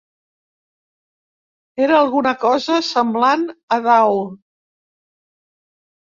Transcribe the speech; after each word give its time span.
Era 1.87 1.99
alguna 2.05 2.31
cosa 2.45 2.79
semblant 2.89 3.45
a 3.79 3.81
dau. 3.91 4.19